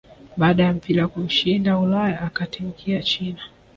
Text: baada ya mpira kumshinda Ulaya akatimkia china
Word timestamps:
baada 0.37 0.63
ya 0.63 0.73
mpira 0.73 1.07
kumshinda 1.07 1.77
Ulaya 1.79 2.21
akatimkia 2.21 3.01
china 3.03 3.41